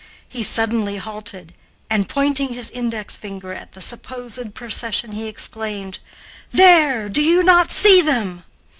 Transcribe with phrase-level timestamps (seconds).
[0.27, 1.53] He suddenly halted,
[1.87, 5.99] and, pointing his index finger at the supposed procession, he exclaimed:
[6.49, 8.43] "There, do you not see them!"